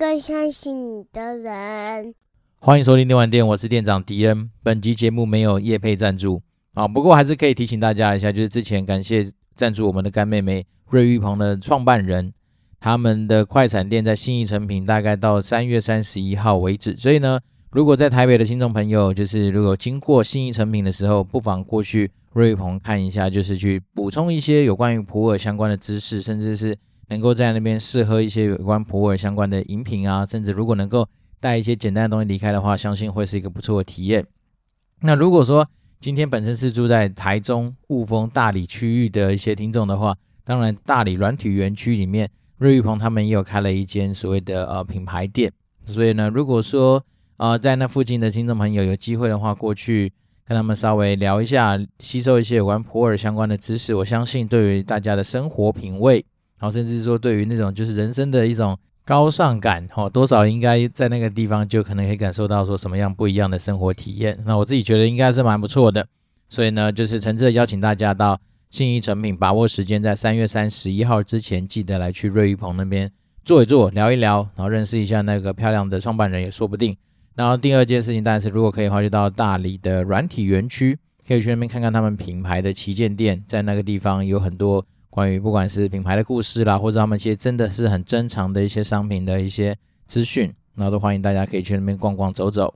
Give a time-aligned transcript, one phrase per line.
[0.00, 2.14] 更相信你的人。
[2.58, 4.50] 欢迎收听电玩店，我是店长迪恩。
[4.62, 6.40] 本集节目没有业配赞助
[6.72, 12.32] 啊，不过还是可以提醒大家一下，就是之前感谢赞助我们的干妹妹瑞玉鹏的创办人，
[12.80, 16.96] 他们的快闪店在信义诚品，大概到三月三十一号为止。
[16.96, 17.38] 所以呢，
[17.70, 26.74] 如果在台北的听众朋友，就是如果经过信义诚品的时候，不妨过去瑞玉鹏看一下，就是去补充一些有关于普洱相关的知识，甚至是
[27.10, 31.06] 能够在那边试喝一些有关普洱相关的饮品啊，甚至如果能够。
[31.42, 34.26] 带一些简单的东西离开的话，相信会是一个不错的体验。
[35.00, 35.66] 那如果说
[35.98, 42.28] 今天本身是住在台中雾峰大理区域的一些听众的话，当然大理软体园区里面，
[42.58, 45.50] 瑞玉鹏他们也有开了一间所谓的呃品牌店。
[45.86, 47.02] 所以呢，如果说
[47.38, 50.12] 呃在那附近的听众朋友有机会的话，过去
[50.44, 56.22] 跟他们稍微聊一下，吸收一些有关普洱相关的知识，我相信对于大家的生活品味，
[56.60, 58.78] 然后甚至说对于那种就是人生的一种。
[59.02, 64.38] 高尚感，哈，多少应该在那个地方就可能可以感受到说什么样不一样的生活体验。
[64.46, 66.06] 那我自己觉得应该是蛮不错的，
[66.48, 68.38] 所以呢，就是诚挚的邀请大家到
[68.68, 73.10] 信义诚品，把握时间，在三月三十一号之前，记得来去瑞玉鹏那边
[73.44, 76.96] 坐一坐，聊一聊，然后认识一下那个漂亮的创办人也说不定。
[77.34, 84.86] 然后第二件事情，当然是如果可以的话，就到大理的软体园区，可以去那边看看他们品牌的旗舰店，在那个地方有很多。
[85.10, 92.72] 关于不管是品牌的故事啦，或者他们一些真的是很珍藏的一些商品的一些资讯，那都欢迎大家可以去那边逛逛走走。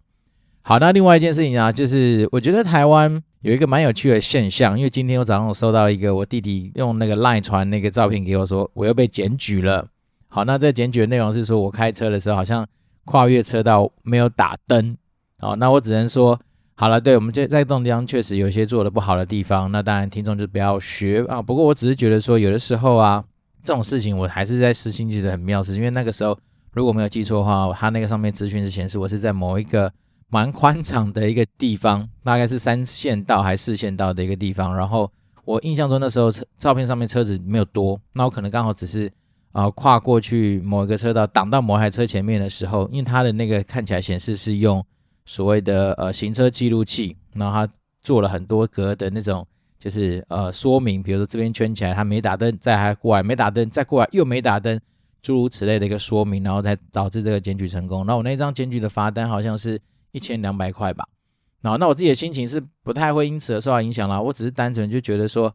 [0.63, 9.87] 好，那另外一件事情啊，就是我觉得台湾有一个蛮有趣的现象，因为今天我早上我收到一个我弟弟用那个 LINE 传那个照片给我说，我又被检举了。
[10.29, 12.67] 好，那这检举的内容是说我开车的时候好像
[13.05, 14.97] 跨越车道没有打灯。
[15.39, 16.41] 好，那我只能说。
[16.77, 21.41] 好了，对，我们这在这种地方确实有些做的不好的地方，那当然听众就不要学啊。
[21.41, 23.25] 不过我只是觉得说，有的时候啊，
[23.63, 26.37] 这种事情我还是在私心觉得很妙，是因为那个时候
[26.73, 29.93] 如果没有记错的话，他那个上面资讯是显示我是在某一个
[30.31, 34.77] 蛮宽敞的一个地方，大概是三线道还是四线道的一个地方。
[34.77, 35.09] 然后
[35.45, 39.09] 我印象中那时候车照片上面车子没有多，那我可能刚好只是
[39.53, 44.85] 啊跨过去某一个车道，挡到某台车前面的时候，因为它的那个看起来显示是用。
[45.27, 49.47] 所谓的呃行车记录器，然后他做了很多格的那种，
[49.79, 54.79] 就是呃说明，比如说这边圈起来，他没打灯，再还过来没打灯，再过来又没打灯，
[55.23, 58.05] 诸如此类的一个说明，然后才导致这个检举成功。
[58.05, 59.81] 那我那张检举的罚单好像是
[60.13, 61.09] 一千两百块吧。
[61.63, 65.51] 然后那我自己的心情是不太会因此而受到影响啦，我只是单纯就觉得说，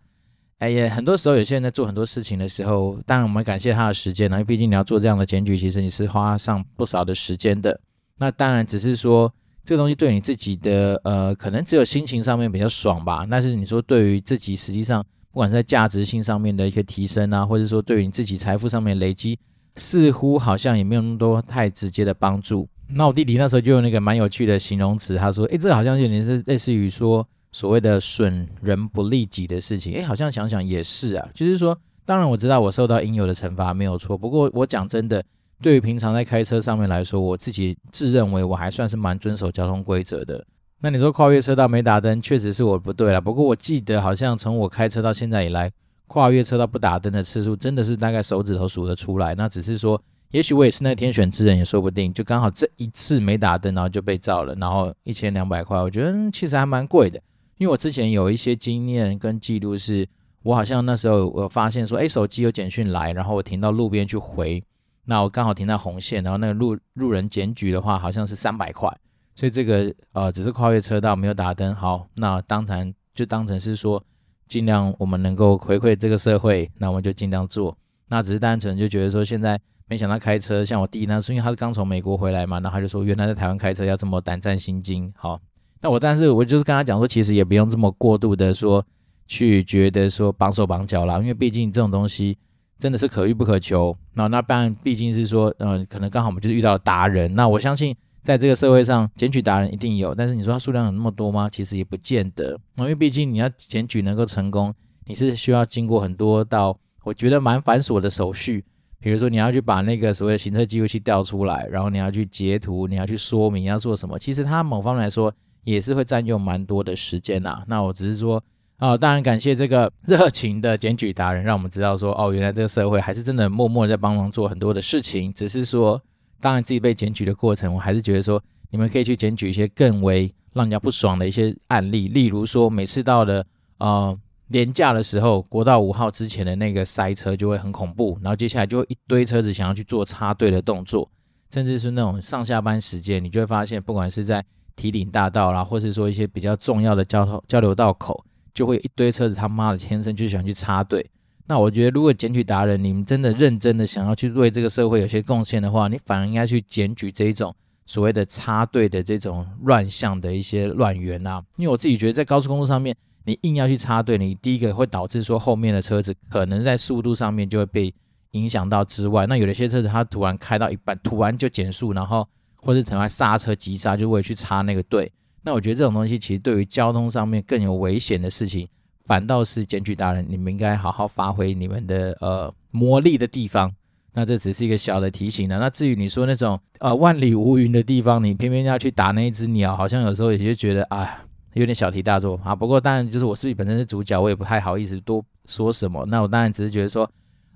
[0.57, 7.79] 哎呀，很多时候有些人在做很多事情的时候，当然我们感谢他的时间，因为毕竟你要做这样的检举，其实你是花上不少的时间的。
[8.17, 9.31] 那当然只是说。
[9.69, 13.23] 这个东西对你自己的呃，可能只有心情上面比较爽吧。
[13.29, 19.37] 但是你说对于自己实际上，不管是在价值性上面的一个提升啊，或者说对于你自己财富上面累积，
[19.75, 22.67] 似乎好像也没有那么多太直接的帮助。
[22.87, 35.23] 那我弟弟那时候就用那个蛮有趣的形容词，他说：“诶，这好像有点是类似于说所谓的损人不利己的事情。”诶，好像想想也是啊，就是说，当然我知道我受到应有的惩罚没有错，不过我讲真的。
[35.61, 40.45] 对于平常在开车上面来说，我自己自认为我还算是蛮遵守交通规则的。
[40.81, 43.19] 那你说跨越车道没打灯，确实是我不对了。
[43.19, 45.69] 不过我记得好像从我开车到现在以来，
[46.07, 49.35] 跨越车道不打灯的次数真的是大概手指头数得出来。
[49.35, 52.13] 那只是说，也许我也是那天选之人也说不定。
[52.13, 57.19] 就刚好这一次没打灯，然后就被照了，然后一千两百块，我觉得其实还蛮贵的。
[57.57, 60.07] 因为我之前有一些经验跟记录，是
[60.43, 64.63] 我好像那时候我发现说，哎，手机有简讯来，然后我停到路边去回。
[65.09, 68.87] 那我刚好停在红线，然后那个路路人检举的话，好像是三百块，
[69.33, 74.03] 所以这个呃只是跨越车道没有打灯，好，那当然就当成是说
[74.47, 77.75] 尽量我们能够回馈这个社会，那我们就尽量做。
[78.07, 85.11] 那只是单纯就觉得说现在没想到开车，像我弟那是因为他是刚从美国回来嘛，然后他就说原来在台湾开车要这么胆战心惊。
[85.17, 85.41] 好，
[85.81, 88.85] 那我但是我就是跟他讲说，其实也不用这么过度的说
[89.25, 92.37] 去觉得说绑手绑脚啦，因为毕竟这种东西。
[92.79, 93.95] 真的是可遇不可求。
[94.13, 97.35] 那那当然，毕竟是说，嗯、可能刚好我们就是遇到达人。
[97.35, 97.93] 那我相信，
[98.23, 100.15] 在这个社会上，检举达人一定有。
[100.15, 101.49] 但是你说他数量有那么多吗？
[101.49, 102.57] 其实也不见得。
[102.77, 104.73] 因为毕竟你要检举能够成功，
[105.05, 108.63] 你是需要经过很多道我觉得蛮繁琐的手续。
[109.01, 114.17] 比如说，你要去把那个所谓的行车记录器调出来，然后你要去截图，你要去说明要做什么。
[114.17, 115.33] 其实它某方面来说
[115.63, 117.61] 也是会占用蛮多的时间呐。
[117.67, 118.41] 那我只是说。
[118.79, 125.33] 啊、哦，当然感谢这个热情的检举达人， 让我们知道说，哦，原来这个社会还是真的默默在帮忙做很多的事情。
[125.33, 126.01] 只是说，
[126.39, 128.41] 当然自己被检举的过程，我还是觉得说，
[128.71, 132.07] 你们可以去检举一些更为让人家不爽的一些案例。
[132.07, 133.45] 例如说，每次到了
[133.79, 134.17] 呃
[134.47, 141.11] 年假的时候，国道五号之前的那个塞车就会很恐怖，然后接下来就会一堆车子想要去做插队的动作，
[141.53, 144.41] 甚至是那种上下班时间，你就会发现，不管是在
[144.77, 148.23] 提顶大道啦，或是说一些比较重要的交通交流道口，
[148.53, 151.05] 就会一堆车子他妈的天生就想去插队。
[151.47, 157.55] 那我觉得，如果检举达人你们真的认真的想要去为这个社会有些贡献的话，你反而应该去检举这一种
[157.85, 162.95] 所谓的插队的这种乱象的一些乱源啊，因为我自己觉得在高速公路上面。
[163.25, 167.93] 你硬要去插队，你第一个会导致说后面的车子可能在速度上面就会被
[168.31, 175.11] 影响到之外，那有的些车子它突然开到一半，突然就减速，然后或者突然刹车急刹，就会去插那个队。
[175.43, 178.67] 那我觉得这种东西其实对于交通上面更有危险的事情，
[179.05, 183.71] 反倒是检举达人，你们应该好好发挥你们的呃魔力的地方。
[184.13, 185.59] 那这只是一个小的提醒呢。
[185.59, 191.25] 那至于你说那种呃万里无云的地方，你偏偏要去打那一只鸟，好像有时候也就觉得啊。
[191.55, 196.05] 有点小题大做啊，不过当然就是我自己本身是主角，我也不太好意思多说什么。
[196.05, 197.11] 那我当然只是觉得说，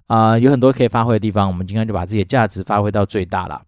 [0.07, 3.61] 啊、有很多可以发挥的地方，我们今天就把自己的价值发挥到最大了。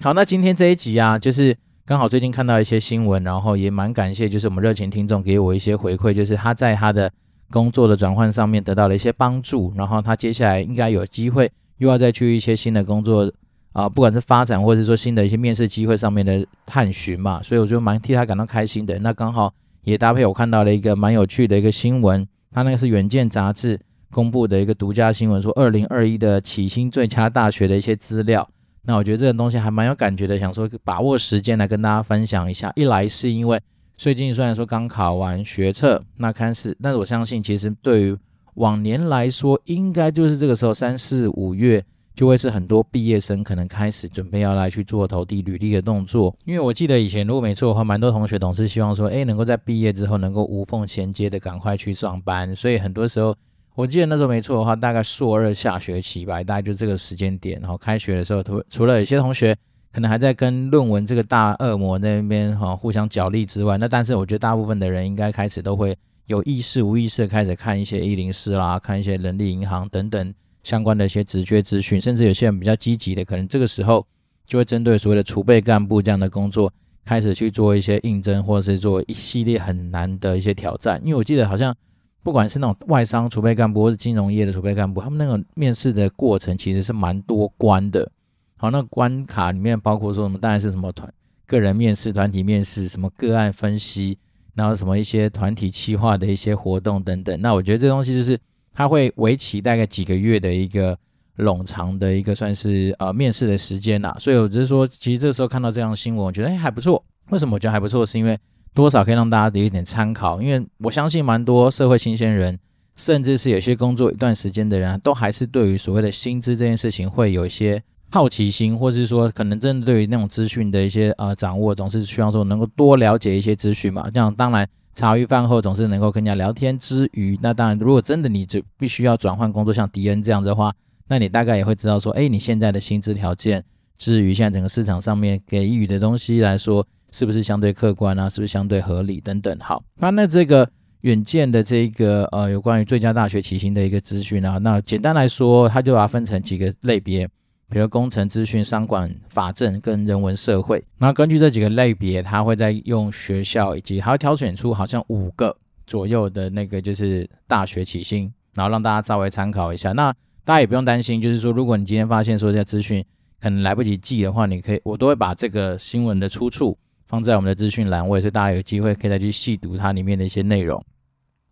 [0.00, 1.54] 好，那今天这一集啊，就是
[1.86, 7.12] 刚好最近看到一些新闻，然后也蛮感谢，就是我们热情听众给我一些回馈，就是他在他的
[7.50, 13.30] 工作的转换上面得到了一些帮助，然后他接下来应该有机会又要再去一些新的工作。
[13.74, 18.96] 啊，不管是发展或者是说新的一些面试机会上面的探寻嘛，所以我就蛮替他感到开心的。
[19.00, 19.52] 那刚好
[19.82, 23.78] 也搭配我看到了一个蛮有趣的一个新闻，他那个是《远见》杂志
[24.12, 28.48] 公布的一个独家新闻，说二零二一的启新最佳大学的一些资料。
[28.84, 32.72] 那我觉得这个东西还蛮有感觉的，想说把握时间来跟大家分享一下。
[32.76, 33.60] 一来是因为
[33.96, 38.16] 最近虽然说刚考完学测，那看似，但是我相信其实对于
[38.54, 41.84] 往年来说，应该就是这个时候三四五月。
[42.14, 53.34] 就会是很多毕业生可能开始准备要来去做投递履历的动作，因为我记得以前如果没错的话，蛮多同学总是希望说，诶，能够在毕业之后能够无缝衔接的赶快去上班，所以很多时候，
[53.74, 59.56] 我记得那时候没错的话，大概硕二下学期吧，大概就这个时间点，然后开学的时候，除除了有些同学
[59.92, 70.32] 可能还在跟论文这个大恶魔那边哈互相角力之外，那但是我觉得大部分的人应该开始都会有意识无意识的开始看一些一零四啦，看一些人力银行等等。
[70.62, 74.06] 相关的一些职缺资讯，甚至有些人比较积极的，可能这个时候
[74.46, 76.72] 就会针对所谓的储备干部这样的工作，
[77.04, 80.98] 开始去做一些应征，或者是做一系列很难的一些挑战。
[81.04, 81.76] 因为我记得好像
[82.24, 88.10] 不管是那种外商储备干部，或是金融业的储备干部，他们那个面试的过程其实是蛮多关的。
[88.56, 91.08] 好，那关卡里面包括说什么，当然是什么团
[91.46, 94.18] 个人面试、团体面试、什么个案分析，
[94.54, 97.40] 然后什么一些团体企划的一些活动等等。
[97.40, 98.36] 那我觉得这东西就是。
[98.76, 100.98] 他会为期大概几个月的一个
[101.36, 107.00] 冗长的一个算是呃面试的时间呐，所以我就是说，其实这时候看到这样的新闻，我觉得哎还不错。
[107.30, 108.04] 为什么我觉得还不错？
[108.04, 108.36] 是因为
[108.74, 112.58] 多少可以让大家有一点参考，因为我相信蛮多社会新鲜人，
[112.96, 124.10] 甚至是有些工作一段时间的人，都还是对于所谓的薪资这件事情会有一些好奇心，或者是说可能真的对于那种资讯的一些呃掌握，总是希望说能够多了解一些资讯嘛。
[124.12, 124.68] 这样当然。
[124.96, 130.72] 茶余饭后总是能够跟人家聊天之余，那当然，如果真的你就必须要转换工作，像迪恩这样子的话，
[131.08, 133.64] 那你大概也会知道说，哎，你现在的薪资条件，
[133.98, 138.28] 至于现在整个市场上面给予的东西来说，是不是相对客观啊？
[138.28, 139.56] 是不是相对合理等等？
[139.60, 140.68] 好，那那这个
[141.02, 147.28] 远见的这个呃有关于最佳大学起薪的一个资讯啊，那简单来说，它就把它分成几个类别。
[147.70, 155.56] 比如工程、资讯、商管、法政跟人文社会，那根据这几个类别，他会再用学校以及还会挑选出好像五个
[155.86, 159.92] 左右的那个就是大学起薪，然后让大家稍微参考一下。
[159.92, 160.12] 那
[160.44, 163.04] 大家也不用担心，就是说如果你今天发现说这资讯
[163.40, 166.76] 可能来不及记的话，你可以我都会把这个新闻的出处
[167.06, 170.84] 放在我们的资讯栏位，所以大家有机会可以再去细读它里面的一些内容。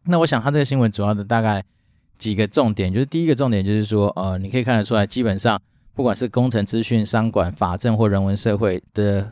[0.05, 1.65] 那我想它这个新闻主要的大概
[2.19, 5.61] 几个重点，就是第一个重点就是说，呃，你可以看得出来，基本上。
[5.95, 9.31] 不管是工程、资讯、商管、法政或人文社会的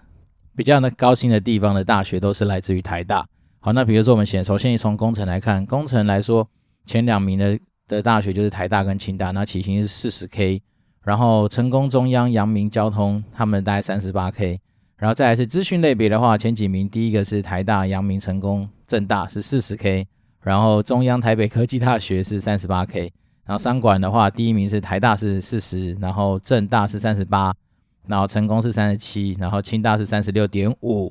[0.54, 3.26] 比较的高薪的地方的大学，都是来自于台大。
[3.60, 6.46] 好，那比如说我们先首先从工程来看，工程来说
[6.84, 7.58] 前两名的
[7.88, 10.60] 的大学就是台大跟清大，那起薪是四十 K。
[11.02, 14.60] 然后成功、中央、阳明、交通，他们大概三十八 K。
[15.00, 20.06] 然后再来是资讯类别的话，前几名第一个是台大、阳明、成功、正大是四十 K，
[20.42, 23.10] 然后中央、台北科技大学是三十八 K。
[23.46, 27.52] 然后商管的话，第一名是台大是四十，然后正大是三十八，
[28.06, 31.10] 然后成功是三十七，然后清大是三十六点五。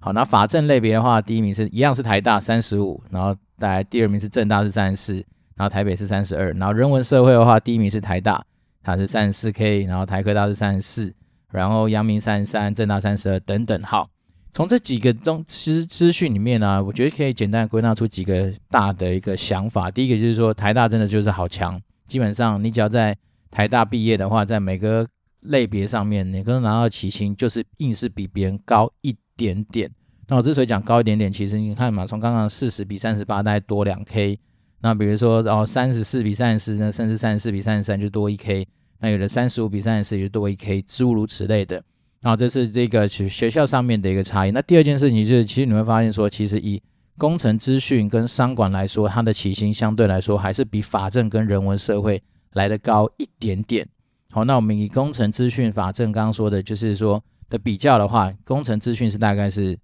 [0.00, 5.14] 好，那法政类别的话，第一名是一样是台大三十五，然后再来第二名是正大是三十四，
[5.54, 6.50] 然后台北是三十二。
[6.54, 8.44] 然后人文社会的话，第一名是台大，
[8.82, 11.14] 它是三十四 K，然后台科大是三十四，
[11.52, 13.82] 然后阳明三十三，正大三十二等等。
[13.82, 14.08] 好，
[14.52, 19.90] 从这几个中资资讯里面呢、我觉得可以简单归纳出几个大的一个想法。
[19.90, 23.16] 第一个就是说，台大真的就是好强，基本上你只要在
[23.50, 25.06] 台大毕业的话，在每个
[25.40, 29.90] 类别上面，你可能拿到起薪就是硬是比别人高一点点。
[30.26, 34.38] 那我之所以讲高一点点，其实你看嘛，从刚刚四十比三十八，大概多两 K。
[34.80, 38.68] 那比如说哦，三十四比三十四，那甚至三十四比三十三就多一 K。
[39.00, 41.82] 那有的三十五比三十四就多一 K，诸如此类的。
[42.20, 44.50] 然后这是这个学学校上面的一个差异。
[44.50, 46.82] 那第二件事情就是，其实你会发现说，其实以
[47.16, 52.20] 工程资讯跟商管来说，它的起薪相对来说还是比法政跟人文社会
[52.54, 53.88] 来的高一点点。
[54.32, 59.78] 好，那我们以工程资讯、法政刚刚说的，就是说的比较的话，工程资讯是大概是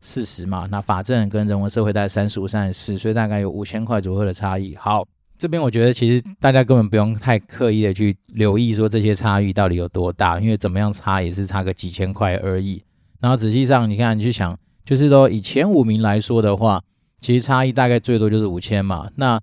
[0.00, 4.76] 四十嘛，那法政跟人文社会大概三十五、三十四，所以大概有五千块左右的差异。
[4.76, 5.04] 好。
[5.40, 12.82] 这边我觉得其实大家根本不用太刻意的去留意说这些差异到底有多大，因为怎么样差也是差个几千块而已。
[13.20, 14.54] 然后实际上你看你去想，
[14.84, 16.82] 就是说以前五名来说的话，
[17.18, 19.08] 其实差异大概最多就是五千嘛。
[19.16, 19.40] 那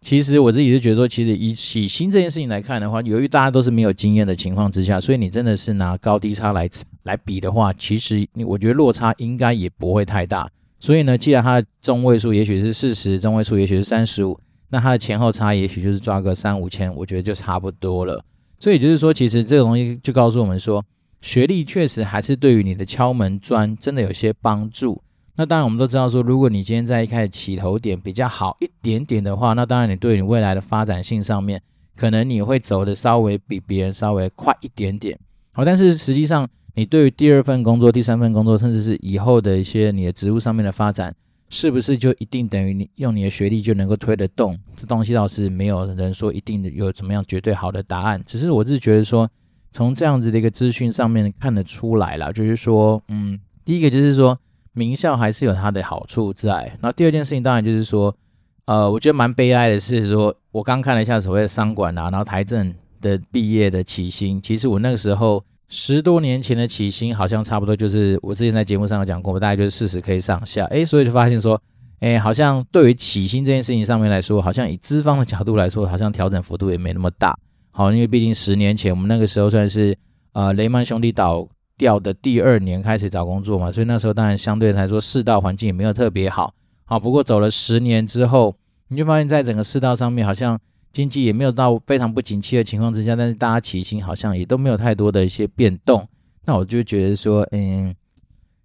[0.00, 6.66] 其实我自己是觉得说，其实以起薪这件事情来看的话，由于大家都是没有经验的情况之下，所以你真的是拿高低差来
[7.02, 10.48] 来比的话，其实你我觉得落差应该也不会太大。
[10.80, 14.40] 所以呢，既然它的中位数也许是四十，中位数也许是三十五。
[14.74, 18.24] 那它的前后差也许就是抓个三五千，我觉得就差不多了。
[18.58, 20.84] 所以就是说，其实这个东西就告诉我们说，
[21.20, 25.00] 学历确实还是对于你的敲门砖真的有些帮助。
[25.36, 31.62] 那当然，我们都知道说，如果你今天在一开始起头点比较好一点点的话，那当然你对你未来的发展性上面，
[31.94, 35.16] 可能你会走的稍微比别人稍微快一点点。
[35.52, 41.14] 好，但是实际上，你对于第二份工作、第三份工作，甚至是以后的一些你的职务上面的发展，
[41.50, 44.58] 是不是就一定等于你用你的学历就能够推得动？
[44.74, 48.20] 这东西倒是没有人说一定有怎么样绝对好的答案。
[48.26, 49.28] 只是我是觉得说，
[49.70, 54.36] 从这样子的一个资讯上面看得出来了，就是说，嗯，第一个就是说，
[54.72, 56.50] 名校还是有它的好处在。
[56.80, 58.16] 然后第二件事情当然就是说，
[58.64, 65.44] 呃，我觉得蛮悲哀的是说，我刚看了一下所谓的商管啊，然后台政的毕业的起薪，其实我那个时候。
[65.68, 71.60] 十多年前的起薪好像差不多就是我之前在节目上有讲过，大概就是四十 K 上下，诶，所以就发现说，
[72.00, 77.36] 诶，好像对于起薪这件事情上面来说，好像以资方的角度来说，好像调整幅度也没那么大。
[77.70, 79.96] 好，因为毕竟十年前我们那个时候算是
[80.32, 86.52] 呃雷曼兄弟倒掉的第二年开始找工作嘛，所以那时候当然相对来说世道环境也没有特别好。
[86.84, 88.54] 好，不过走了十年之后，
[88.88, 90.60] 你就发现在整个世道上面好像。
[90.94, 96.06] 经济也没有到非常不景气的情况之下，但是大家起薪好像也都没有太多的一些变动。
[96.46, 97.92] 那我就觉得说，嗯，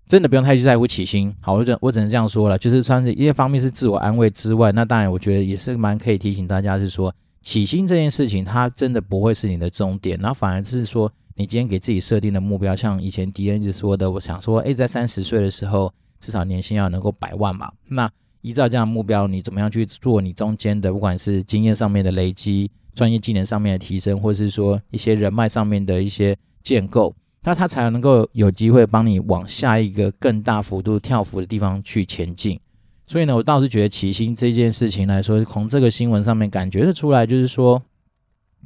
[0.08, 1.36] 真的不用太去在乎起薪。
[1.42, 17.72] 好，我只我只能这样说了，就是算是一些方面是自我安慰之外，那当然我觉得也是蛮可以提醒大家，是说起薪这件事情，它真的不会是你的终点，然后反而是说你今天给自己设定的目标，像以前迪恩一直说的，我想说，诶，在三十岁的时候，至少年薪要能够百万嘛。
[17.88, 32.60] 那依照这样的目标，你怎么样去做你中间的，不管是经验上面的累积、专业技能上面的提升，或是说一些人脉上面的一些建构，那它才能够有机会帮你往下一个更大幅度跳幅的地方去前进。
[33.06, 37.82] 所以呢，我倒是觉得起薪这件事情来说，从这个新闻上面感觉得出来，就是说，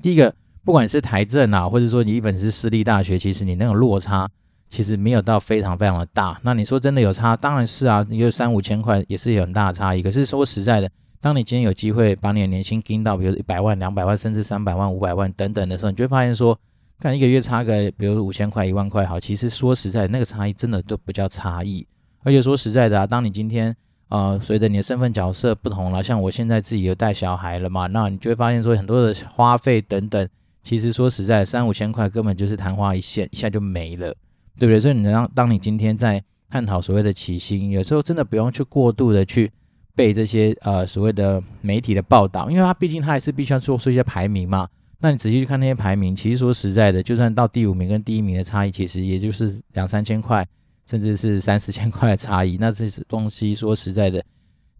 [0.01, 4.29] 第一个，不管是台政啊，或者说你一本是私立大学，其实你那种落差。
[4.73, 7.37] 其实没有到非常非常的大，那你说真的有差？
[7.37, 10.01] 当然是啊，你有三五千块也是有很大的差异。
[10.01, 10.89] 可是说实在的，
[11.21, 16.59] 当你今天有机会把你的年薪盯到，比如一百万、两百万，甚至三百万、五百万等等的时候，你就会发现说，
[16.99, 21.85] 看一个月差个，比如五千块、一万块，好，其实说实在，那个差异真的都不叫差异。
[22.23, 23.75] 而且说实在的啊，当你今天
[24.09, 30.27] 呃，随着你的身份角色不同了，像我现在自己有带小孩了嘛，那你就会发现说，很多的花费等等，
[30.63, 34.11] 其实说实在，三五千块根本就是昙花一现，一下就没了。
[34.59, 34.79] 对不对？
[34.79, 39.51] 所以你让当你今天在探讨所谓的起薪，有时候真的不用去过度的去
[39.95, 44.67] 背这些呃所谓的媒体的报道，因为它毕竟它还是必须要做出一些排名嘛。
[44.99, 50.47] 那你仔细去看那些排名，其实说实在的，就算到第五名跟第一名的差异，其实也就是两三千块，
[50.89, 52.57] 甚至是三四千块的差异。
[52.57, 54.23] 那这些东西说实在的，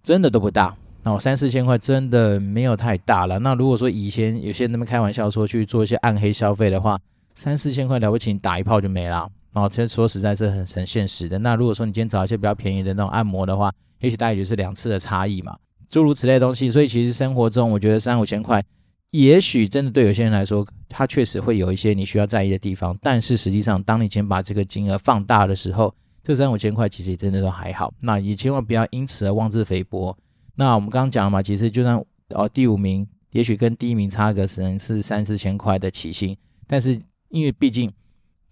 [0.02, 0.74] 真的都不大。
[1.04, 3.38] 那三四千块真的没有太大了。
[3.40, 6.98] 那如果说以前有些人那么开玩笑说去做一些暗黑消费的话，
[7.34, 9.30] 三四千块了不起，你打一炮就没了。
[9.54, 11.38] 哦，其实说实在是很很现实的。
[11.38, 15.56] 那如果说你今天找一些比较便宜的那种按摩的话，也许大概就是两次的差异嘛，
[15.88, 16.72] 诸如此类的东西。
[16.72, 18.64] 所以其实生活中，我觉得三五千块，
[19.12, 22.98] 也许真的对有些人来说，它确实会有一些你需要在意的地方。
[23.00, 25.94] 但是实际上，当你先把这个金额放大的时候，
[26.24, 27.94] 这三五千块其实真的都还好。
[28.00, 30.18] 那也千万不要因此而妄自菲薄。
[30.56, 37.92] 那我们刚刚讲了嘛，其实就算哦第五名，也许跟第一名差个可能是三四千块的起薪，但是因为毕竟。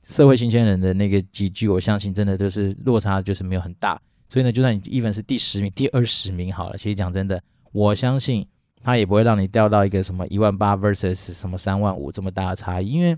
[0.07, 4.01] 社会新鲜人的那个集聚，我相信真的都是落差就是没有很大。
[4.27, 7.41] 所以呢，就算你 even 是第十名、第二十名好了，其实讲真的，
[7.71, 8.47] 我相信
[8.81, 13.17] 他也不会让你掉到一个什么一万八 versus 什么三万五这么大的差异，因为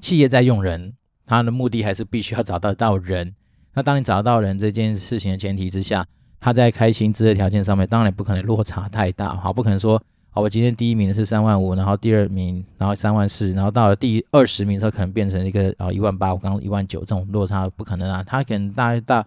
[0.00, 0.94] 企业在用人，
[1.26, 3.34] 他的目的还是必须要找得到人。
[3.74, 6.06] 那当你找得到人这件事情的前提之下，
[6.40, 10.02] 他在开薪资的条件上面，当然不可能落差太大，好，不可能说。
[10.34, 19.22] 好，我今天第一名的是三万五，然后第二名，然后三万四，然后到了第二十名的时候，可能变成一个啊一万八，我刚刚一万九，这种落差不可能啊，它可能大大，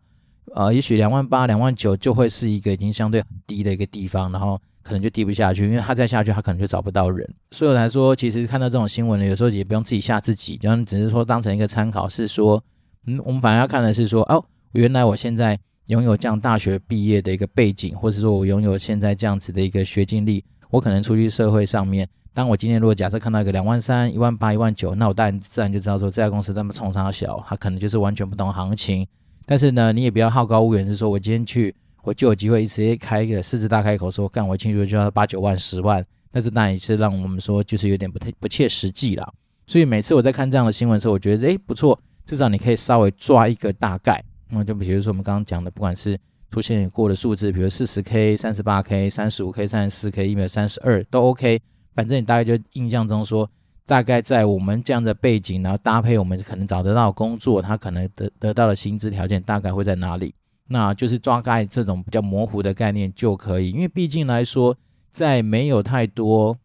[0.55, 7.31] 呃，也许两万八、两万九就会是一个已经相对很低的一个地方，然后可能就低不下去，因为它再下去，它可能就找不到人。
[7.51, 12.59] 所以我来说，其实看到这种新闻呢，有时候也不用自己吓自己，然后只是说当成一个参考，是说，
[13.05, 20.43] 嗯，我们反而要看的是说，哦，原来我现在拥有这样大学毕业的一个背景，或者说我拥有现在这样子的一个学经历。
[20.75, 29.07] 我可能出去社会上面，当我今天如果假设看到一个两万三、一万八、一万九，那我当然自然就知道说这家公司那么冲三小，他可能就是完全不懂行情。
[29.45, 36.05] 但是呢，你也不要好高骛远，是说我今天去，我就有机会一直接开一个狮子大开口说，干我进去就要八九万、十万。
[36.29, 39.33] 但是当然也是让我们说就是有点不太不切实际了。
[39.67, 44.21] 所以每次我在看这样的新闻的时候，我觉得诶不错，至少你可以稍微抓一个大概。
[44.49, 46.17] 那就比如说我们刚刚讲的，不管是
[46.51, 51.61] 出现过的数字，比如四十 K、三十八 K、三十五 K、三十四 K、一百三十二都 OK，
[51.93, 53.49] 反正你大概就印象中说，
[53.85, 60.33] 大概在我们这样的背景，然后搭配我们可能找得到工作，他可能得得到的薪资条件大概会在哪里？
[60.67, 64.77] 那就是抓概这种比较模糊的概念就可以，因为毕竟来说，
[65.11, 66.57] 在没有太多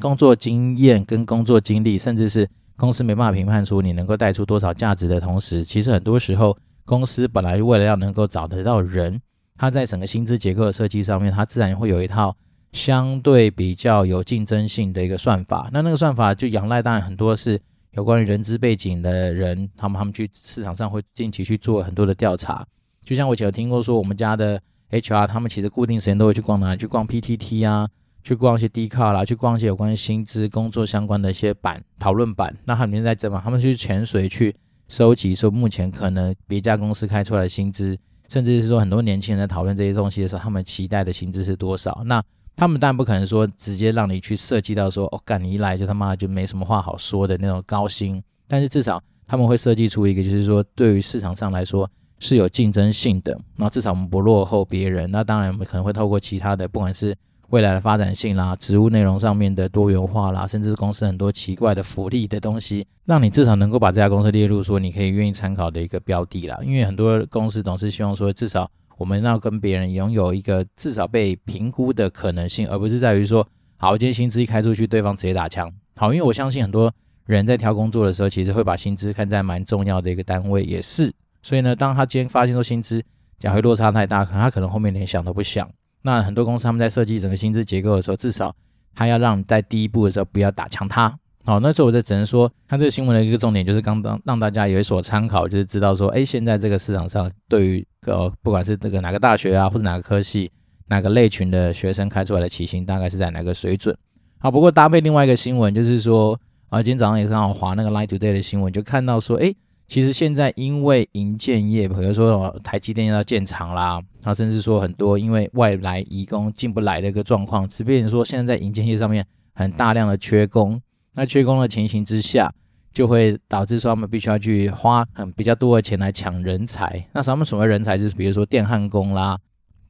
[0.00, 6.56] 工作经验跟工作经历，甚至是公司没办法评判出你能够带出多少价值的同时，其实很多时候。
[6.84, 9.20] 公司本来为了要能够找得到人，
[9.56, 12.36] 他在整个薪资结构的设计上面，他自然会有一套
[12.72, 15.70] 相对比较有竞争性的一个算法。
[15.72, 17.58] 那那个算法就仰赖，当然很多是
[17.92, 22.66] 有关于人资背景的人，他们他们去市场上会定期去做很多的调查。
[23.02, 26.76] 就像我以前有听过说，我们家的 HR 他们其实固定时间都会去逛哪里？
[26.76, 27.88] 去逛 PTT 啊，
[28.22, 32.54] 去逛一些 d c a r 啦，去逛一些有关于薪资工作相关的一些版讨论版。
[32.64, 34.54] 那他们在这嘛，他们去潜水去。
[34.88, 37.96] 收集说目前可能别家公司开出来的薪资，
[38.28, 42.02] 甚至是说很多年轻人在讨论这些东西的时候，他们期待的薪资是多少？
[42.06, 42.22] 那
[42.56, 55.10] 他们当然不可能说直接让你去设计到说，哦，干你一来就他妈就没什么话好说的那种高薪，但是至少他们会设计出一个，就是说对于市场上来说是有竞争性的，那至少我们不落后别人。
[55.10, 57.16] 那当然我们可能会透过其他的，不管是
[57.50, 66.58] 未来的发展性啦，职务内容上面的多元化啦，甚至公司很多奇怪的福利的东西，让你至少能够把这家公司列入说你可以愿意参考的一个标的啦。
[66.62, 75.72] 因为很多公司总是希望说，至少我们要跟别人拥有一个至少被评估的可能性，而不是在于说，好，今天薪资一开出去，对方直接打枪。
[75.96, 76.92] 好，因为我相信很多
[77.26, 81.12] 人在挑工作的时候，其实会把薪资看在蛮重要的一个单位，也是。
[81.42, 83.02] 所以呢，当他今天发现说薪资
[83.38, 85.70] 假会落差太大，可能他可能后面连想都不想。
[86.06, 88.54] 那很多公司他们在设计整个薪资结构的时候，至少
[88.94, 91.18] 他要让你在第一步的时候不要打枪他。
[91.46, 100.52] 好，那时候我就只能说，看这个新闻的一个重点就是刚刚让大家有所参考，就是知道说，哎，现在这个市场上对于呃不管是这个哪个大学啊，或者哪个科系、
[100.88, 103.96] 哪个类群的学生开出来的起薪大概是在哪个水准。
[104.38, 106.38] 好，不过搭配另外一个新闻就是说，
[106.68, 109.54] 啊，今天早上也刚好划那个 Line Today 的新闻，就看到说，哎。
[109.86, 120.80] 其实现在因为营建业，比如说台积电要建厂啦，然后甚至说很多因为外来移工进不来的一个状况，即便说现在在营建业上面很大量的缺工，
[121.14, 122.52] 那缺工的情形之下，
[122.92, 127.06] 就会导致说他们必须要去花很比较多的钱来抢人才。
[127.12, 129.38] 那什么所谓人才，就是比如说电焊工啦、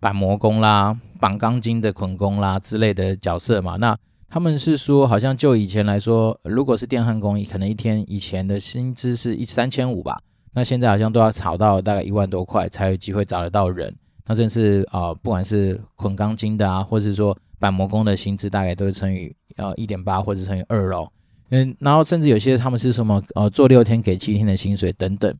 [0.00, 3.76] 板模工啦、绑钢筋的捆工啦之类的角色嘛。
[3.76, 3.96] 那
[4.34, 10.18] 他们是说，好像就以前来说，如果是电焊工，可能一天以前的薪资是一三千五吧，
[10.54, 13.94] 那现在好像都要炒到大概一万多块才有机会找得到人。
[14.26, 21.06] 那甚至啊，不管是捆钢筋的啊，或是说板模工的薪资，大概都是乘以呃一点八或者乘以二喽。
[21.50, 25.32] 嗯，然后甚至有些他们是什么呃做六天给七天的薪水等等。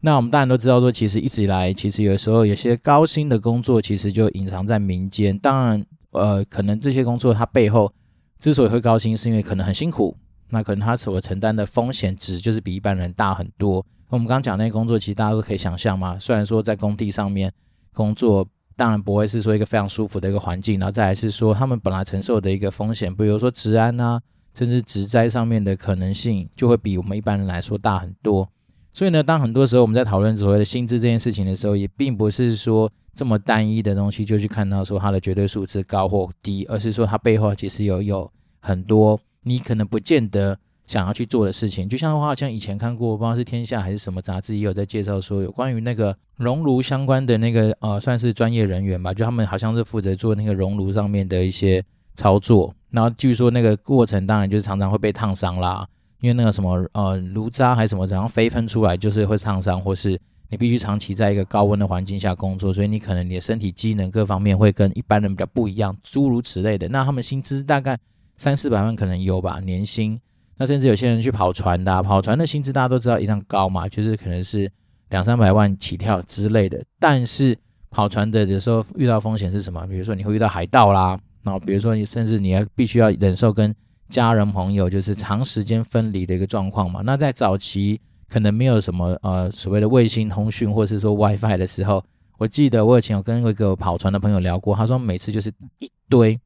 [0.00, 5.38] 那我们当然都知道说，其实一直以来，其实有时候有些高薪的工作，其实就隐藏在民间。
[5.38, 7.92] 当然，呃，可能这些工作它背后。
[8.38, 10.16] 之所以会高薪，是因为可能很辛苦，
[10.50, 13.84] 那可能他所承担的风险值就是比一般人大很多。
[14.08, 16.18] 我们刚刚讲那些工作，其实大家都可以想象嘛。
[16.18, 17.52] 虽然说在工地上面
[17.92, 18.46] 工作，
[18.76, 24.20] 当然不会是说一个非常舒服的一个环境，然后再来是说他们本来承受的一个风险，比如说治安啊，
[24.54, 28.48] 甚至职灾上面的可能性，就会比我们一般人来说大很多。
[28.92, 32.90] 所以呢，当很多时候我们在讨论所谓的薪资这件事情的时候，也并不是说。
[33.18, 41.88] 这么单一的东西，就去看到说它的绝对数字高或低，而是说它背后其实有有很多你可能不见得想要去做的事情。
[41.88, 52.72] 就像我好像以前看过，不知道是天下还是什么杂志，也有在介绍说有关于那个熔炉相关的那个呃，算是专业人员吧，就他们好像是负责做那个熔炉上面的一些操作。
[52.90, 55.84] 然后据说那个过程当然就是常常会被烫伤啦，
[56.20, 60.16] 因为那个什么呃炉渣还是什么，然后飞喷出来就是会烫伤，或是
[60.50, 66.88] 你必须长期在一个高温的环境下工作，所以你可能你的身体机能各方面会跟一般人比较不一样，诸如此类的。
[66.88, 67.98] 那他们薪资大概
[68.36, 70.18] 三四百万可能有吧，年薪。
[70.56, 74.70] 那甚至有些人去跑船的啊，跑船的薪资大家都知道一样高嘛，就是可能是
[75.10, 76.82] 两三百万起跳之类的。
[76.98, 77.56] 但是
[77.90, 79.86] 跑船的有时候遇到风险是什么？
[79.86, 81.18] 比如说你会遇到海盗啦。
[81.44, 83.74] 然后比如说你甚至你要必须要忍受跟
[84.08, 87.00] 家人朋友就是长时间分离的一个状况嘛。
[87.04, 92.02] 那在早期可能没有什么呃所谓的卫星通讯或是说 WiFi 的时候，
[92.36, 96.38] 我记得我以前有跟一个跑船的朋友聊过，他说每次就是一堆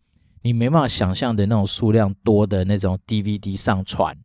[0.43, 4.17] 你没办法想象的那种数量多的那种 DVD 上船，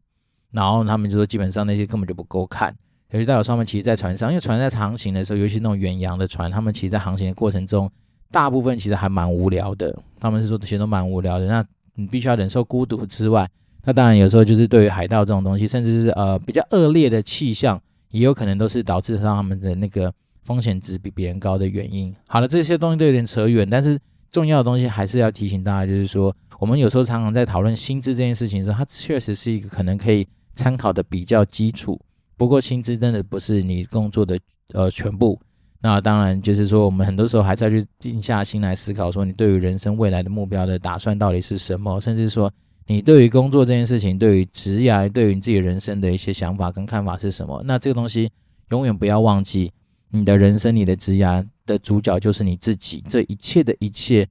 [0.52, 2.76] 然后他们就说基本上那些根本就不够看。
[3.12, 7.89] 尤其代表他们其实，在船上，因为船在航行的时候，尤其那种远洋的船，他们其实在航行的过程中。
[8.30, 11.48] 大部分其实还蛮无聊的，他们是说这些都蛮无聊的。
[11.48, 11.65] 那
[11.96, 13.50] 你必须要忍受孤独之外，
[13.88, 22.13] 那当然有时候就是对于海盗这种东西，甚至是呃比较恶劣的气象，也有可能都是导致让他们的那个风险值比别人高的原因。
[22.28, 23.97] 好了，这些东西都有点扯远，但是
[24.30, 31.97] 重要的东西还是要提醒大家，就是说我们有时候常常在讨论薪资这件事情的时候，它确实是一个可能可以参考的比较基础。
[32.36, 34.38] 不过薪资真的不是你工作的
[34.73, 35.39] 呃全部。
[35.80, 42.52] 那当然，就是说，我们很多时候还是要去静下心来思考，说你对于人生未来的目标的打算到底是什么，甚至说
[42.88, 47.62] 你对于工作这件事情，对于职业，对于你自己人生的一些想法跟看法是什么。
[47.65, 48.30] 那这个东西
[48.69, 49.71] 永远不要忘记，
[50.10, 54.26] 你的人生、你的职业的主角就是你自己，这一切的一切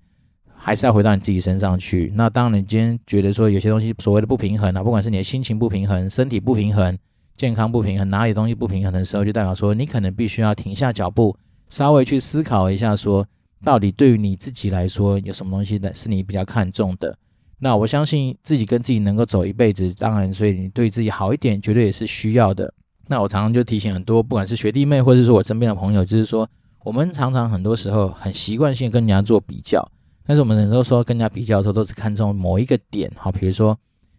[0.54, 2.10] 还是要回到你自己身上去。
[2.16, 6.98] 那当然，你今天觉得说有些东西所谓的不平衡啊，不管是你的心情不平衡、身体不平衡。
[7.36, 11.36] 健康不平衡，哪里东西不平衡的时候，就代表说你可能必须要停下脚步，
[11.68, 13.28] 稍微去思考一下，说
[13.62, 17.14] 到底对于你自己来说，有什么东西的是你比较看重的。
[17.58, 22.72] 那我相信自己跟自己能够走一辈子，当然，所以你对自己好一点，绝对也是需要的。
[23.08, 26.48] 那我常常就提醒很多，不管是学弟妹，或者是我身边的朋友，就是说，
[26.84, 29.86] 我们常常很多时候很习惯性跟人家做比较，
[30.26, 33.78] 但是我们很多时候跟人家比较的时候，都是看重某一个点，好，比如说。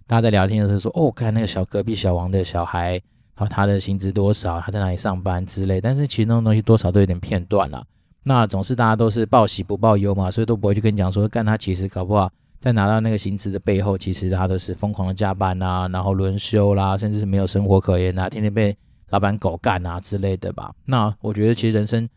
[0.09, 2.93] 大家在聊天的时候说：“哦，看那个小隔壁小王的小孩，
[3.35, 7.83] 然后他的薪资多少，他在哪里上班之类。”但是其实那种东西多少都有点片段了。
[8.23, 18.75] 那总是大家都是报喜不报忧嘛，所以都不会去跟你讲说，干他其实搞不好在拿到那个薪资的背后，其实他都是疯狂的加班啊，然后轮休啦，甚至是没有生活可言啊，天天被
[19.09, 20.71] 老板狗干啊之类的吧。
[20.85, 22.07] 那我觉得其实人生。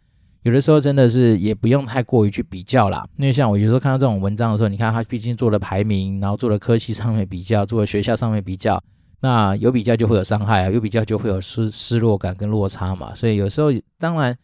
[0.43, 8.83] 有的时候真的是也不用太过于去比较啦，因为像我有时候看到这种文章的时候，你看他毕竟做了排名，然后做了科系上面比较，做了学校上面比较，
[9.21, 14.35] 那有比较就会有伤害啊，有比较就会有失失落感跟落差嘛，所以有时候当然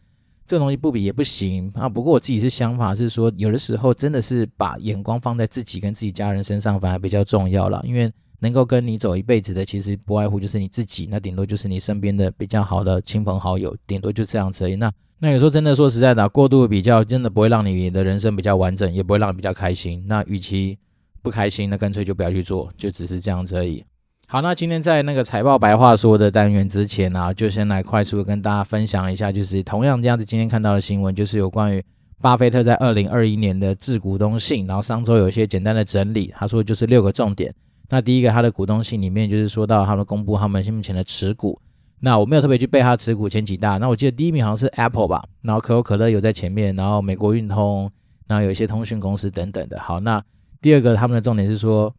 [0.47, 1.89] 这东西不比也不行啊。
[1.89, 14.75] 不过我自己是想法是说，有的时候真的是把眼光放在自己跟自己家人身上反而比较重要了，因为能够跟你走一辈子的，其实不外乎就是你自己，那顶多就是你身边的比较好的亲朋好友，顶多就这样子而已。
[14.75, 20.03] 那那有时候真的说实在的，过度比较真的不会让你的人生比较完整，也不会让你比较开心。
[20.07, 20.77] 那与其
[21.23, 23.83] 不开心，那干脆就不要去做，就只是这样子而已。
[24.29, 31.81] 好，那今天在那个财报白话说的单元之前呢、就先来快速的跟大家分享一下，就是同样这样子，今天看到的新闻，就是有关于
[32.21, 37.53] 巴菲特在二零二一年的致股东信，然后上周有一些简单的整理，他说就是六个重点。
[37.87, 41.57] 那第一个，他的股东信里面就是说到他们公布他们目前的持股。
[42.01, 47.89] 那我没有特别去背他持股前几大，那我记得第一名好像是 Apple 吧，然后可口可乐有在前面，然后美国运通，
[48.27, 49.79] 然后有一些通讯公司等等的。
[49.79, 50.21] 好，那
[50.61, 51.95] 第二个他们的重点是说，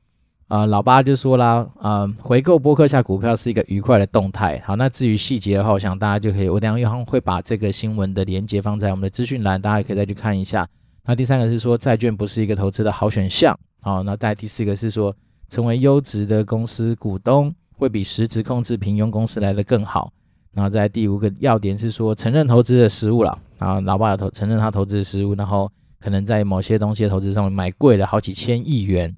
[0.48, 4.62] 呃，老八就说啦，呃，回购波克下股票是一个愉快的动态。
[4.66, 10.66] 好，那至于细节的话，我想大家就可以，我等一下会把这个新闻的连接放在我们的资讯栏，大家也可以再去看一下。
[11.04, 13.58] 那第三个是说，债券不是一个投资的好选项。
[13.82, 15.14] 好，那再第四个是说，
[15.48, 17.54] 成为优质的公司股东。
[17.80, 20.12] 会比实质控制平庸公司来得更好。
[20.52, 23.38] 然后在第五个要点是说，承认投资的失误了。
[23.56, 29.16] 然后老爸有投承认他投资的失误，然后可能在某些东西的投资上面买贵了好几千亿元。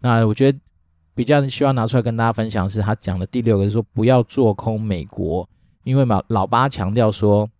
[0.00, 0.58] 那我觉得
[1.18, 5.48] 比较需要拿出来跟大家分享是他讲的第六个是说，不要做空美国，
[5.82, 7.50] 因为嘛老八强调说，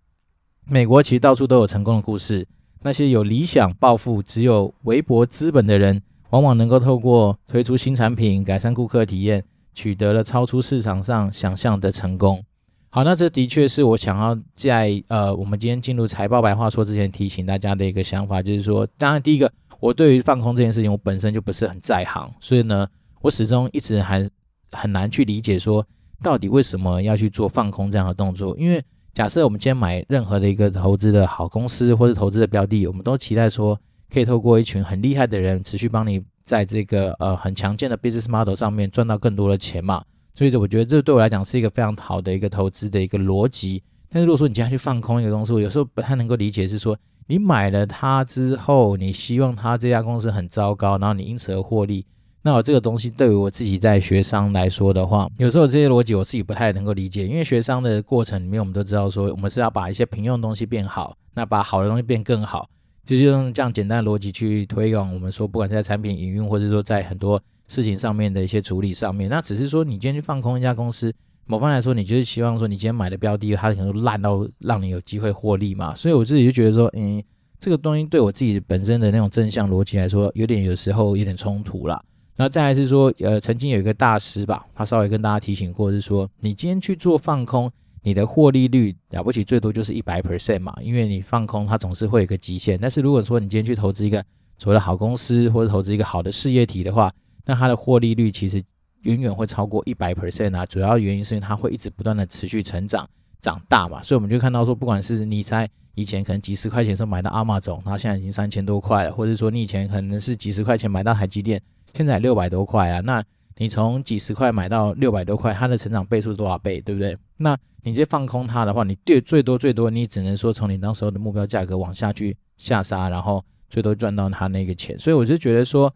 [0.64, 2.46] 美国其实到处都有成功的故事。
[2.82, 9.44] 那些有理想抱负、只有微薄资本的人，往往能够透过推出新产品改善顾客体验。
[9.74, 12.42] 取得了超出市场上想象的成功。
[12.90, 22.88] 好，那这的确是我想要在呃，我们今天进入财报白话说之前提醒大家的一个想法，就是说，当然第一个，我对于放空这件事情，我本身就不是很在行，所以呢，
[23.20, 24.28] 我始终一直还
[24.72, 25.87] 很难去理解说
[26.22, 28.57] 到底为什么要去做放空这样的动作。
[28.59, 28.83] 因为
[29.14, 33.78] 假设我们今天买任何的一个投资的好公司或者投资的标的，我们都期待说
[34.12, 40.02] 可以透过一群很厉害的人持续帮你在这个呃很强健的 business model 上面赚到更多的钱嘛。
[40.35, 43.83] 所以，我觉得这对我来讲是一个非常好的一个投资的一个逻辑。
[44.09, 52.07] 但是，如果说你今天去放空一个公司，我有时候不太能够理解，是说你买了它之后，你希望它这家公司很糟糕，然后你因此而获利。
[52.42, 57.27] 那我这个东西对于我自己在学商来说的话，有时候这些逻辑我自己不太能够理解。
[57.27, 62.68] 因为学商的过程里面，我们都知道说，我们是要把一些平庸的东西变好，那把好的东西变更好，
[63.05, 65.12] 就用这样简单的逻辑去推广。
[65.12, 67.40] 我们说，不管是在产品营运，或者说在很多。
[67.70, 71.12] 事情上面的一些处理上面，那只是说你今天去放空一家公司，
[71.44, 75.94] 某方来说，你就是希望说你今天买的标的，它可能烂到让你有机会获利嘛。
[75.94, 77.22] 所以我自己就觉得说，嗯，
[77.61, 82.03] 这个东西对我自己本身的那种正向逻辑来说，有点有时候有点冲突啦。
[82.40, 87.68] 那再来是说，呃，曾经有一个大师吧，他稍微跟大家提醒过，是说你今天去做放空，
[88.05, 92.79] 你的获利率了不起最多就是一百 percent 嘛，因为你放空它总是会有个极限。
[92.81, 94.24] 但是如果说你今天去投资一个
[94.57, 97.12] 所谓的好公司，或者投资一个好的事业体的话，
[97.44, 98.62] 那它的获利率其实
[99.03, 103.05] 远远会超过一百 percent 啊，主要原因是因为它会一直不断的持续成长
[103.40, 111.61] 长大嘛，所以我们就看到说，不管是你在以前可能几十块钱时候买到 Amazon，它现在已经三千多块了，或者说你以前可能是几十块钱买到台积电，
[111.98, 113.20] 现在六百多块啊，那
[113.56, 117.18] 你从几十块买到六百多块，它的成长倍数多少倍，对不对？
[117.38, 125.92] 那你直接放空它的话，你最最多最多你只能说从你当时候的目标价格往下去下杀，然后最多赚到它那个钱，所以我就觉得说。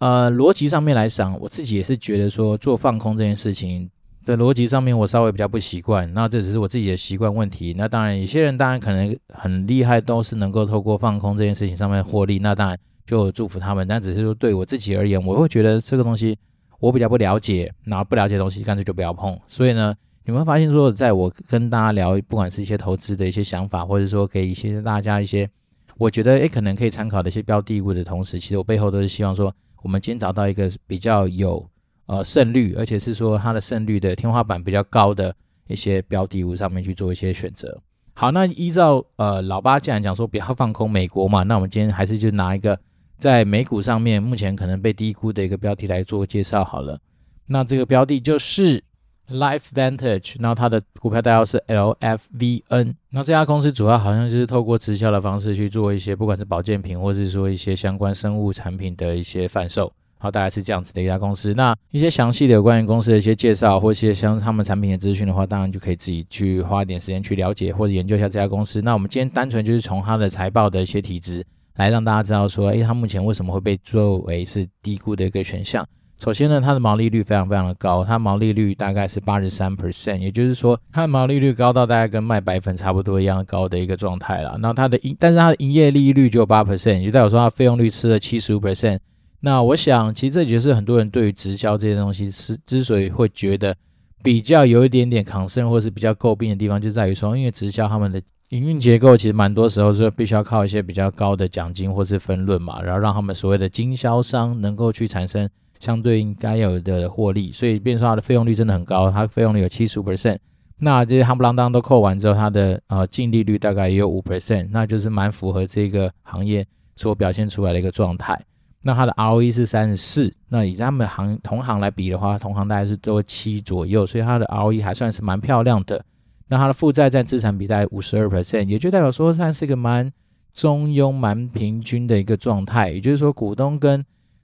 [0.00, 3.90] 呃，逻辑上面来想，我自己也是觉得说做放空这件事情
[4.24, 6.08] 的逻辑上面，我稍微比较不习惯。
[6.14, 7.74] 那这只是我自己的习惯问题。
[7.76, 12.38] 那当然，有些人当然可能很厉害，都是能够透过放空这件事情上面获利。
[12.38, 13.88] 那当然就祝福他们。
[13.88, 16.38] 但只是说对我自己而言，我会觉得这个东西
[16.78, 19.36] 我比较不了解，然后不了解的东西干脆就不要碰。
[19.48, 19.94] 所以呢，
[20.26, 25.48] 你们会发现说，在我跟大家聊，不管是一些投资的一些想法，或者说给一些大家一些
[25.96, 29.50] 我觉得诶可能可以参考的一些标的物的同时，其实我背后都是希望说。
[29.80, 31.64] 我们今天找到一个比较有
[32.06, 35.32] 呃胜率，而且是说它的胜率的天花板比较高的
[35.68, 37.80] 一些标的物上面去做一些选择。
[38.12, 42.76] 好，那依照呃老八既然讲说不要放空美国嘛，那我们今天还是就拿一个
[43.18, 46.98] 在美股上面目前可能被低估的一个标的来做介绍好了。
[47.46, 48.82] 那这个标的就是
[49.30, 52.94] LifeVantage，然后它的股票代号是 LFVN。
[53.10, 59.92] 那这家公司主要好像就是透过直销的方式去做一些，不管是保健品，或者是说一些相关生物产品的一些贩售。
[60.20, 61.54] 好，大概是这样子的一家公司。
[61.54, 68.82] 那一些详细的有关于公司的一些介绍，或一些像他们产品的资讯的话，当然就可以自己去花一点时间去了解或者研究一下这家公司。
[68.82, 71.44] 那我们今天单纯就是从它的财报的一些体质
[71.78, 75.86] 来让大家知道说，诶，它目前为什么会被作为是低估的一个选项。
[76.18, 84.58] 首先呢，它的毛利率非常非常的高，它毛利率大概是八十三 percent，也就是说，它的毛利率高到大概跟卖白粉差不多一样高的一个状态了。
[84.60, 88.98] 那它的营，但是它的营业利率只有八 percent，也代表说它费用率吃了七十五 percent。
[89.38, 93.76] 那我想，其实这就是很多人对于直销这些东西是之所以会觉得
[94.22, 105.48] 比较有一点点 concern 或是比较诟病的地方，就在于说，因为直销他们的营运结构其实蛮多时候是必须要靠一些比较高的奖金或是分润嘛，然后让他们所谓的经销商能够去产生。
[105.80, 110.36] 相对应该有的获利，所以变成说它的费用率真的很高，它费用率有七十五 percent。
[110.78, 118.44] 那这些夯不啷当都扣完之后，它的呃净利率大概也有五 percent，那就是蛮符合这个行业所表现出来的一个状态。
[118.82, 126.04] 那它的 ROE 是三十四，那以他们行同行来比的话，同行大概是都七左右，所以它的 ROE 还算是蛮漂亮的。
[126.46, 130.10] 那它的负债占资产比大概五十二 percent，也就代表说它是一个蛮
[130.54, 132.90] 中庸、蛮平均的一个状态。
[132.92, 134.00] 也就是说，股东跟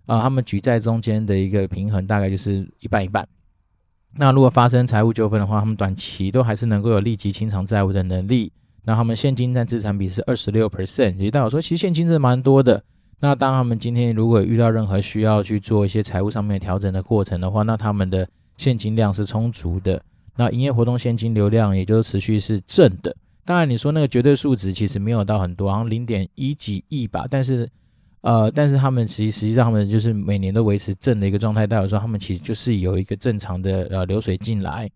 [0.07, 3.27] 啊，他们举债中间的一个平衡大概就是一半一半。
[4.17, 8.53] 那如果发生财务纠纷的话，他们短期都还是能够有立即清偿债务的能力。
[8.85, 12.85] 那他们现金占资产比是二十六 percent，也就代表说其实现金是蛮多的。
[13.25, 19.99] 那当他们今天如果遇到任何需要去做一些财务上面调整的过程的话，那他们的现金量是充足的。
[20.37, 23.17] 那营业活动现金流量也就持续是正的。
[23.43, 27.67] 当然你说那个绝对数值其实没有到很多，好像零点一几亿吧，但是。
[28.21, 34.91] 呃，但是他们实实际上他们就是每年都维持正的一个状态，代表说他们其实就是有一个正常的呃流水进来。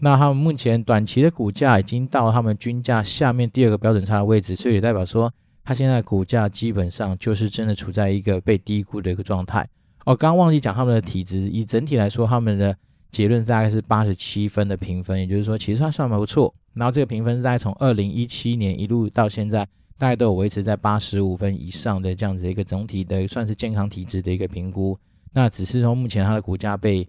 [0.00, 5.32] 那他们目前短期的股价已经到他们均价下面第二个标准差的位置，所以也代表说
[5.64, 9.68] 它现在股价基本上就是真的处在一个被低估的一个状态。
[10.04, 12.76] 哦，刚刚忘记讲他们的体质，以整体来说，他们的
[13.10, 16.54] 结论大概是八十七分的评分，也就是说其实还算蛮不错。
[16.74, 19.68] 然后这个评分是大概从二零一七年一路到现在。
[19.98, 24.98] 大概都有维持在八十五分以上的这样子一个总体的算是健康体质的一个评估。
[25.32, 27.08] 那只是说目前它的股价被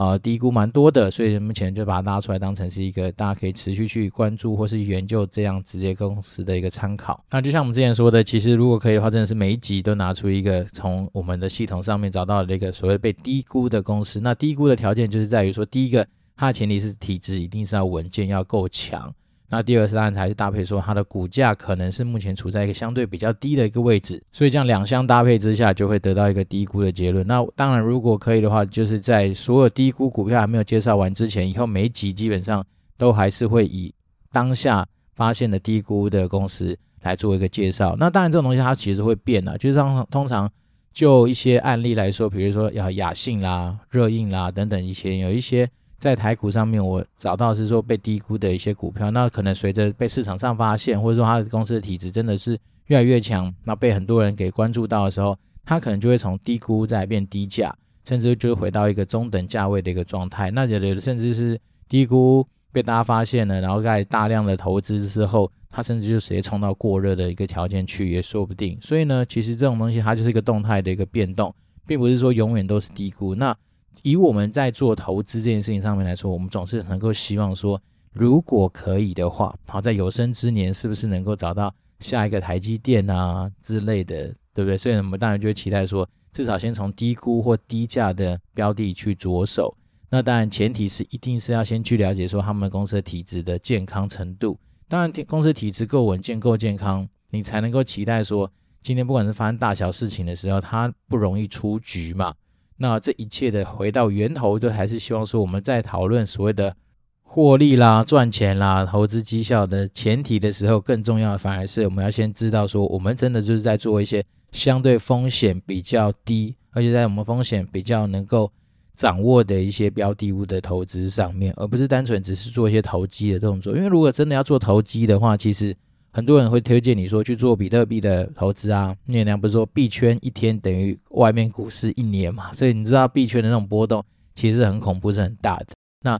[0.00, 7.22] 呃低估蛮多的，所以目前就把它拉出来当成是一个大家可以持续去关注或是研究这样直接公司的一个参考。
[7.30, 14.18] 那就像我们之前说的，其实如果可以的话，真的是每一集都拿出一个从我们的系统上面找到的一个所谓被低估的公司。
[14.20, 19.14] 那低估的条件就是在于说，第一个它的前提是体质一定是要稳健，要够强。
[19.52, 27.26] 那第二是当然还是搭配说它的股价可能是目前处在一个相对比较低的一个位置，所以这样两相搭配之下就会得到一个低估的结论。
[27.26, 32.64] 那当然如果可以的话，就是在所有低估股票还没有介绍完之前，以后每一集基本上
[32.96, 33.92] 都还是会以
[34.30, 34.86] 当下
[35.16, 37.96] 发现的低估的公司来做一个介绍。
[37.98, 40.48] 那当然这种东西它其实会变啊，就是通通常
[40.92, 45.68] 就一些案例来说，比如说亚亚信啦、热映啦等等一些有一些。
[46.00, 57.76] 在台股上面，我找到是说被低估的一些股票，那可能随着被市场上发现，或者说它的公司的体质真的是越来越强，那被很多人给关注到的时候，它可能就会从低估再变低价，
[58.08, 60.50] 甚至就回到一个中等价位的一个状态。
[60.50, 68.78] 那有的甚至是低估被大家发现了，然后在大量的投资之后，它甚至就直接冲到过热的一个条件去也说不定。
[68.80, 71.54] 所以呢，其实这种东西它就是一个动态的一个变动，
[71.86, 73.34] 并不是说永远都是低估。
[73.34, 73.54] 那
[74.02, 77.80] 以我们在做投资这件事情上面来说，我们总是能够希望说，
[78.12, 84.78] 如果可以的话，好，在有生之年是不是能够找到下一个台积电啊之类的，对不对？
[84.78, 89.76] 所以我们当然就会期待说，至少先从低估或低价的标的去着手。
[90.08, 94.58] 那当然前提是一定是要先去了解说他们公司的体质的健康程度。
[94.88, 98.50] 当然，公司体质够稳健、够健康，你才能够期待说，
[98.80, 102.34] 今天不管是发生大小事情的时候，它不容易出局嘛。
[102.82, 106.74] 那这一切的回到源头，都还是希望说，我们在讨论所谓的
[107.22, 118.50] 获利啦、赚钱啦、投资绩效的前提的时候，更重要的反而是我们要先知道说，我们真的就是在做一些相对风险比较低，而且在我们风险比较能够
[118.96, 123.76] 掌握的一些标的物的投资上面，而不是单纯只是做一些投机的动作。
[123.76, 125.76] 因为如果真的要做投机的话，其实。
[126.12, 135.66] 很多人会推荐你说去做比特币的投资啊，因为人家不是说币圈一天等于外面股市一年嘛，所以你知道币圈的那种波动其实很恐怖，是很大的。
[136.02, 136.18] 那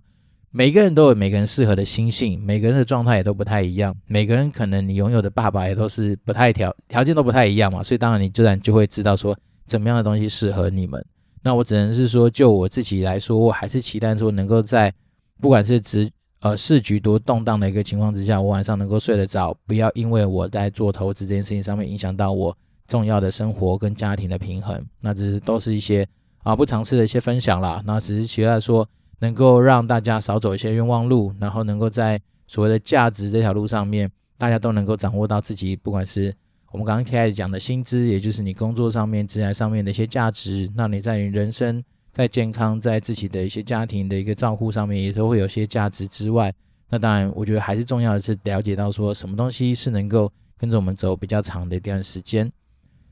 [0.50, 11.04] 每个人都有每个人适合的心性，每个人的状态也都不太一样，每个人可能你拥有的爸爸也都是不太条条件都不太一样嘛，所以当然你自然就会知道说怎么样的东西适合你们。
[11.42, 14.92] 那我只能是说，就我自己来说，我还是期待说能够在
[15.40, 24.82] 不管是直呃，市局多动荡的一个情况之下，我晚上能够睡得着，不要因为我在做投资这件事情上面影响到我重要的生活跟家庭的平衡。
[25.00, 26.06] 那这是都是一些
[26.42, 27.82] 啊不尝试的一些分享啦。
[27.84, 36.34] 那只是期待说能够让大家少走一些冤枉路，然后能够在所谓的价值这条路上面，大家都能够掌握到自己，不管是
[36.72, 41.84] 我们刚刚开始讲的薪资，也就是你工作上面、职业上面的一些价值，那你在你人生。
[42.12, 46.52] 在健康，在自己的一些家庭的一个照顾上面，也都会有些价值之外，
[46.88, 52.50] 那当然，我觉得还是重要的是了解到说什么东西是能够跟着我们走比较长的一段时间。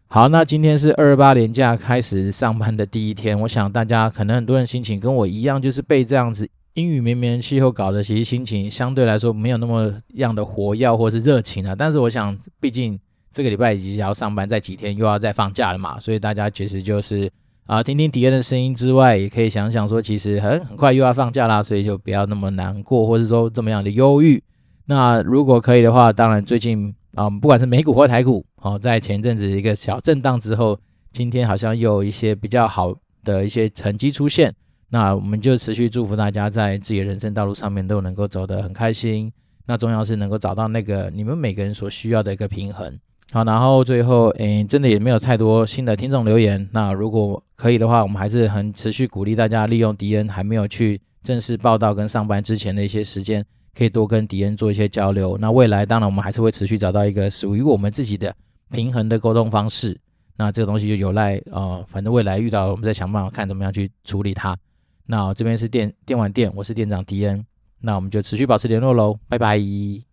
[0.08, 11.74] 好，那今天是二八年假开始上班的第一天，我想大家可能很多人心情跟我一样，就是被这样子阴雨绵绵气候搞得，其实心情相对来说没有那么样的活跃或是热情啊。
[11.74, 12.98] 但是我想，毕竟
[13.30, 17.30] 这个礼拜已经要上班，再几天又要再放假了嘛，所以大家其实就是。
[17.68, 24.42] 啊，听听迪恩的声音之外，也可以想想说，其实很很快又要放假啦，所以就不要那么难过，或者说这么样的忧郁。
[24.87, 30.81] 那如果可以的话，当然最近啊，不管是美股或台股，哦，在前阵子一个小震荡之后，
[31.12, 34.50] 今天好像又有一些比较好的一些成绩出现。
[34.88, 39.31] 那我们就持续祝福大家在自己的人生道路上面都能够走得很开心。
[39.66, 42.98] 那重要是能够找到那个你们每个人所需要的一个平衡。
[43.30, 46.66] 好，然后最后，诶，真的也没有太多新的听众留言。
[46.72, 55.36] 那如果可以的话，我们还是很持续鼓励大家利用迪恩还没有去正式报到跟上班之前的一些时间，可以多跟迪恩做一些交流。
[55.38, 58.34] 那未来当然我们还是会持续找到一个属于我们自己的
[58.70, 59.94] 平衡的沟通方式。
[60.38, 64.56] 那这个东西就有赖呃，反正未来遇到我们再想办法看怎么样去处理它。
[65.04, 67.44] 那这边是电电玩店，我是店长迪恩。
[67.81, 70.08] 那我们就持续保持联络喽，拜拜。